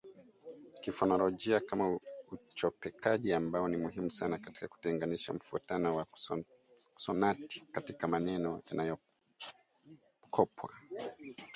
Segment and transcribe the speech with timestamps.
[0.81, 1.99] kifonolojia kama
[2.31, 10.69] uchopekaji ambao ni muhimu sana katika kutenganisha mfuatano wa konsonanti katika maneno yanayokopwa